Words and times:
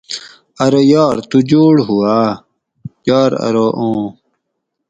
ارو 0.63 0.81
یار 0.93 1.17
تُو 1.29 1.37
جوڑ 1.49 1.75
ہُو 1.87 1.95
آۤ؟ 2.19 2.31
یار 3.07 3.31
ارو 3.45 3.67
اُوں 3.79 4.01